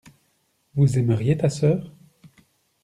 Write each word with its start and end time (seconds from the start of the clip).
Vous 0.73 0.97
aimeriez 0.97 1.37
ta 1.37 1.51
sœur. 1.51 1.93